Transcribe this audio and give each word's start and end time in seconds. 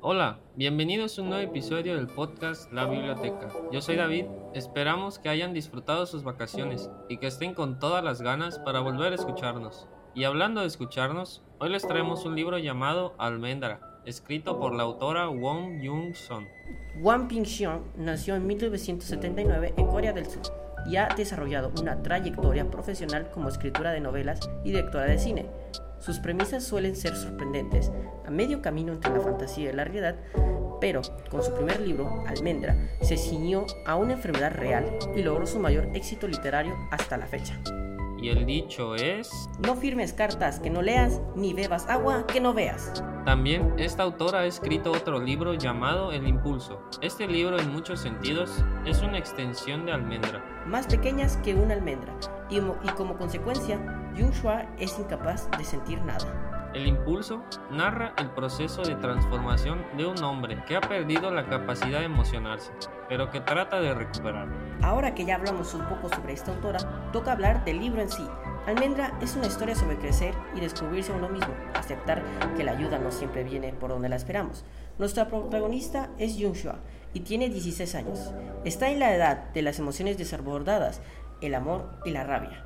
Hola, 0.00 0.38
bienvenidos 0.56 1.18
a 1.18 1.22
un 1.22 1.28
nuevo 1.28 1.48
episodio 1.48 1.96
del 1.96 2.06
podcast 2.06 2.72
La 2.72 2.86
Biblioteca. 2.86 3.50
Yo 3.70 3.80
soy 3.82 3.96
David, 3.96 4.24
esperamos 4.54 5.18
que 5.18 5.28
hayan 5.28 5.52
disfrutado 5.52 6.06
sus 6.06 6.24
vacaciones 6.24 6.90
y 7.08 7.18
que 7.18 7.26
estén 7.26 7.54
con 7.54 7.78
todas 7.78 8.02
las 8.02 8.22
ganas 8.22 8.58
para 8.58 8.80
volver 8.80 9.12
a 9.12 9.16
escucharnos. 9.16 9.88
Y 10.14 10.24
hablando 10.24 10.62
de 10.62 10.68
escucharnos, 10.68 11.42
hoy 11.58 11.68
les 11.68 11.86
traemos 11.86 12.24
un 12.24 12.34
libro 12.34 12.58
llamado 12.58 13.14
Almendra, 13.18 14.00
escrito 14.06 14.58
por 14.58 14.74
la 14.74 14.84
autora 14.84 15.28
Wong 15.28 15.84
Jung-son. 15.84 16.48
Wang 17.00 17.28
Ping-xiong 17.28 17.82
nació 17.96 18.36
en 18.36 18.46
1979 18.46 19.74
en 19.76 19.86
Corea 19.86 20.12
del 20.12 20.26
Sur 20.26 20.71
y 20.86 20.96
ha 20.96 21.08
desarrollado 21.16 21.72
una 21.80 22.02
trayectoria 22.02 22.70
profesional 22.70 23.30
como 23.30 23.48
escritora 23.48 23.92
de 23.92 24.00
novelas 24.00 24.40
y 24.64 24.70
directora 24.70 25.06
de 25.06 25.18
cine. 25.18 25.46
Sus 25.98 26.18
premisas 26.18 26.64
suelen 26.64 26.96
ser 26.96 27.14
sorprendentes, 27.14 27.92
a 28.26 28.30
medio 28.30 28.60
camino 28.60 28.92
entre 28.92 29.12
la 29.12 29.20
fantasía 29.20 29.70
y 29.70 29.72
la 29.72 29.84
realidad, 29.84 30.16
pero 30.80 31.02
con 31.30 31.44
su 31.44 31.54
primer 31.54 31.80
libro, 31.80 32.24
Almendra, 32.26 32.76
se 33.00 33.16
ciñó 33.16 33.66
a 33.86 33.94
una 33.94 34.14
enfermedad 34.14 34.52
real 34.52 34.98
y 35.14 35.22
logró 35.22 35.46
su 35.46 35.60
mayor 35.60 35.88
éxito 35.94 36.26
literario 36.26 36.74
hasta 36.90 37.16
la 37.16 37.26
fecha. 37.26 37.54
Y 38.22 38.28
el 38.28 38.46
dicho 38.46 38.94
es... 38.94 39.50
No 39.66 39.74
firmes 39.74 40.12
cartas 40.12 40.60
que 40.60 40.70
no 40.70 40.80
leas, 40.80 41.20
ni 41.34 41.54
bebas 41.54 41.88
agua 41.88 42.24
que 42.24 42.40
no 42.40 42.54
veas. 42.54 43.02
También 43.24 43.74
esta 43.78 44.04
autora 44.04 44.40
ha 44.40 44.46
escrito 44.46 44.92
otro 44.92 45.18
libro 45.18 45.54
llamado 45.54 46.12
El 46.12 46.28
Impulso. 46.28 46.80
Este 47.00 47.26
libro 47.26 47.58
en 47.58 47.72
muchos 47.72 47.98
sentidos 47.98 48.64
es 48.86 49.02
una 49.02 49.18
extensión 49.18 49.86
de 49.86 49.92
Almendra. 49.92 50.40
Más 50.66 50.86
pequeñas 50.86 51.36
que 51.38 51.54
una 51.56 51.74
almendra, 51.74 52.14
y, 52.52 52.58
y 52.58 52.90
como 52.96 53.16
consecuencia, 53.16 53.78
Jung 54.16 54.32
Shua 54.32 54.66
es 54.78 54.98
incapaz 54.98 55.48
de 55.56 55.64
sentir 55.64 56.00
nada. 56.02 56.52
El 56.74 56.86
impulso 56.86 57.42
narra 57.70 58.14
el 58.16 58.30
proceso 58.30 58.82
de 58.82 58.94
transformación 58.94 59.84
de 59.98 60.06
un 60.06 60.22
hombre 60.22 60.64
que 60.66 60.74
ha 60.74 60.80
perdido 60.80 61.30
la 61.30 61.46
capacidad 61.46 61.98
de 61.98 62.06
emocionarse, 62.06 62.72
pero 63.10 63.30
que 63.30 63.40
trata 63.40 63.78
de 63.78 63.92
recuperar. 63.92 64.48
Ahora 64.82 65.14
que 65.14 65.26
ya 65.26 65.34
hablamos 65.34 65.74
un 65.74 65.84
poco 65.86 66.08
sobre 66.08 66.32
esta 66.32 66.50
autora, 66.50 67.10
toca 67.12 67.32
hablar 67.32 67.62
del 67.66 67.78
libro 67.78 68.00
en 68.00 68.10
sí. 68.10 68.26
Almendra 68.66 69.12
es 69.20 69.36
una 69.36 69.48
historia 69.48 69.74
sobre 69.74 69.98
crecer 69.98 70.34
y 70.54 70.60
descubrirse 70.60 71.12
a 71.12 71.16
uno 71.16 71.28
mismo, 71.28 71.52
aceptar 71.74 72.22
que 72.56 72.64
la 72.64 72.72
ayuda 72.72 72.98
no 72.98 73.10
siempre 73.10 73.44
viene 73.44 73.74
por 73.74 73.90
donde 73.90 74.08
la 74.08 74.16
esperamos. 74.16 74.64
Nuestra 74.98 75.28
protagonista 75.28 76.08
es 76.16 76.36
Jung 76.40 76.54
Shua 76.54 76.78
y 77.12 77.20
tiene 77.20 77.50
16 77.50 77.94
años. 77.96 78.32
Está 78.64 78.88
en 78.88 79.00
la 79.00 79.14
edad 79.14 79.50
de 79.52 79.62
las 79.62 79.78
emociones 79.78 80.16
desbordadas, 80.16 81.02
el 81.46 81.54
amor 81.54 81.90
y 82.04 82.10
la 82.10 82.24
rabia. 82.24 82.64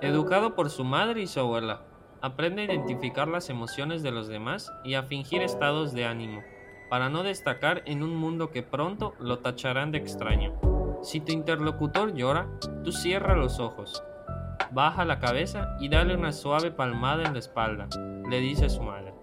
Educado 0.00 0.54
por 0.54 0.70
su 0.70 0.84
madre 0.84 1.22
y 1.22 1.26
su 1.26 1.40
abuela, 1.40 1.82
aprende 2.20 2.62
a 2.62 2.64
identificar 2.66 3.28
las 3.28 3.50
emociones 3.50 4.02
de 4.02 4.12
los 4.12 4.28
demás 4.28 4.72
y 4.84 4.94
a 4.94 5.02
fingir 5.02 5.42
estados 5.42 5.92
de 5.92 6.06
ánimo, 6.06 6.42
para 6.88 7.08
no 7.08 7.22
destacar 7.22 7.82
en 7.86 8.02
un 8.02 8.14
mundo 8.14 8.50
que 8.50 8.62
pronto 8.62 9.14
lo 9.18 9.38
tacharán 9.38 9.92
de 9.92 9.98
extraño. 9.98 10.52
Si 11.02 11.20
tu 11.20 11.32
interlocutor 11.32 12.14
llora, 12.14 12.48
tú 12.84 12.92
cierra 12.92 13.36
los 13.36 13.58
ojos, 13.58 14.04
baja 14.70 15.04
la 15.04 15.18
cabeza 15.18 15.76
y 15.80 15.88
dale 15.88 16.14
una 16.14 16.32
suave 16.32 16.70
palmada 16.70 17.24
en 17.24 17.32
la 17.32 17.38
espalda, 17.38 17.88
le 18.28 18.40
dice 18.40 18.68
su 18.70 18.82
madre. 18.82 19.21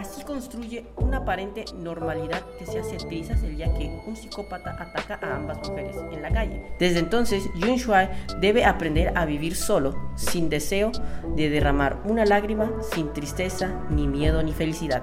Así 0.00 0.24
construye 0.24 0.86
una 0.96 1.18
aparente 1.18 1.66
normalidad 1.76 2.42
que 2.58 2.64
se 2.64 2.78
hace 2.78 2.96
trizas 2.96 3.42
el 3.42 3.56
día 3.56 3.66
que 3.74 4.00
un 4.06 4.16
psicópata 4.16 4.74
ataca 4.80 5.20
a 5.22 5.36
ambas 5.36 5.58
mujeres 5.68 5.94
en 6.10 6.22
la 6.22 6.30
calle. 6.30 6.72
Desde 6.78 7.00
entonces, 7.00 7.44
Jun 7.60 7.76
Shuai 7.76 8.08
debe 8.40 8.64
aprender 8.64 9.12
a 9.14 9.26
vivir 9.26 9.54
solo, 9.54 9.94
sin 10.16 10.48
deseo 10.48 10.90
de 11.36 11.50
derramar 11.50 12.00
una 12.06 12.24
lágrima, 12.24 12.72
sin 12.80 13.12
tristeza, 13.12 13.78
ni 13.90 14.08
miedo, 14.08 14.42
ni 14.42 14.54
felicidad. 14.54 15.02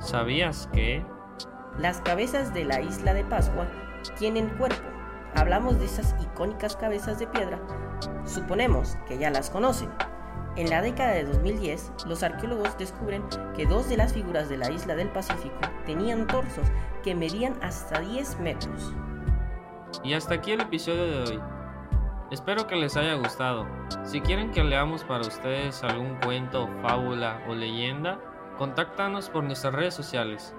¿Sabías 0.00 0.66
que? 0.72 1.04
Las 1.78 2.00
cabezas 2.00 2.54
de 2.54 2.64
la 2.64 2.80
isla 2.80 3.12
de 3.12 3.24
Pascua 3.24 3.66
tienen 4.18 4.48
cuerpo. 4.56 4.88
Hablamos 5.34 5.78
de 5.78 5.84
esas 5.84 6.14
icónicas 6.22 6.74
cabezas 6.74 7.18
de 7.18 7.26
piedra. 7.26 7.60
Suponemos 8.24 8.96
que 9.06 9.18
ya 9.18 9.28
las 9.28 9.50
conocen. 9.50 9.90
En 10.56 10.70
la 10.70 10.82
década 10.82 11.10
de 11.10 11.24
2010, 11.24 11.92
los 12.06 12.22
arqueólogos 12.22 12.78
descubren 12.78 13.24
que 13.56 13.66
dos 13.66 13.88
de 13.88 13.96
las 13.96 14.12
figuras 14.12 14.48
de 14.48 14.56
la 14.56 14.70
isla 14.70 14.94
del 14.94 15.08
Pacífico 15.08 15.58
tenían 15.84 16.28
torsos 16.28 16.68
que 17.02 17.16
medían 17.16 17.58
hasta 17.60 17.98
10 17.98 18.38
metros. 18.38 18.94
Y 20.04 20.14
hasta 20.14 20.34
aquí 20.34 20.52
el 20.52 20.60
episodio 20.60 21.06
de 21.06 21.22
hoy. 21.22 21.40
Espero 22.30 22.68
que 22.68 22.76
les 22.76 22.96
haya 22.96 23.14
gustado. 23.14 23.66
Si 24.04 24.20
quieren 24.20 24.52
que 24.52 24.62
leamos 24.62 25.02
para 25.02 25.26
ustedes 25.26 25.82
algún 25.82 26.14
cuento, 26.20 26.68
fábula 26.82 27.42
o 27.48 27.54
leyenda, 27.54 28.20
contáctanos 28.56 29.30
por 29.30 29.42
nuestras 29.42 29.74
redes 29.74 29.94
sociales. 29.94 30.54